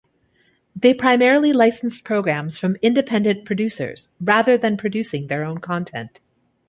They 0.75 0.95
primarily 0.95 1.53
licensed 1.53 2.03
programs 2.03 2.57
from 2.57 2.75
independent 2.81 3.45
producers, 3.45 4.07
rather 4.19 4.57
than 4.57 4.75
producing 4.75 5.27
their 5.27 5.43
own 5.45 5.59
content. 5.59 6.19